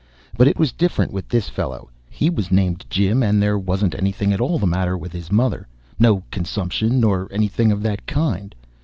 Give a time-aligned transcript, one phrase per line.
[0.35, 1.91] But it was different with this fellow.
[2.09, 5.67] He was named Jim, and there wasn't anything the matter with his mother
[5.99, 8.55] no consumption, nor anything of that kind.